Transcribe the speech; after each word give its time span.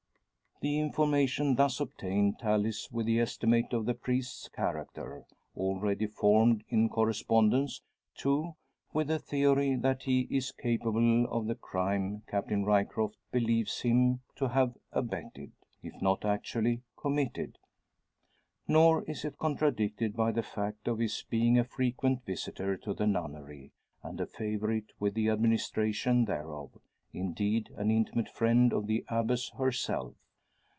The 0.63 0.77
information 0.77 1.55
thus 1.55 1.79
obtained 1.79 2.37
tallies 2.37 2.87
with 2.91 3.07
the 3.07 3.19
estimate 3.19 3.73
of 3.73 3.87
the 3.87 3.95
priest's 3.95 4.47
character, 4.47 5.25
already 5.57 6.05
formed; 6.05 6.63
in 6.69 6.87
correspondence, 6.87 7.81
too, 8.13 8.53
with 8.93 9.07
the 9.07 9.17
theory 9.17 9.73
that 9.73 10.03
he 10.03 10.27
is 10.29 10.51
capable 10.51 11.25
of 11.31 11.47
the 11.47 11.55
crime 11.55 12.21
Captain 12.27 12.63
Ryecroft 12.63 13.17
believes 13.31 13.81
him 13.81 14.19
to 14.35 14.49
have 14.49 14.77
abetted, 14.91 15.51
if 15.81 15.99
not 15.99 16.23
actually 16.25 16.83
committed. 16.95 17.57
Nor 18.67 19.01
is 19.05 19.25
it 19.25 19.39
contradicted 19.39 20.15
by 20.15 20.31
the 20.31 20.43
fact 20.43 20.87
of 20.87 20.99
his 20.99 21.25
being 21.27 21.57
a 21.57 21.63
frequent 21.63 22.23
visitor 22.23 22.77
to 22.77 22.93
the 22.93 23.07
nunnery, 23.07 23.71
and 24.03 24.21
a 24.21 24.27
favourite 24.27 24.91
with 24.99 25.15
the 25.15 25.27
administration 25.29 26.25
thereof; 26.25 26.77
indeed 27.13 27.71
an 27.77 27.89
intimate 27.89 28.29
friend 28.29 28.71
of 28.73 28.85
the 28.85 29.03
Abbess 29.09 29.49
herself. 29.57 30.13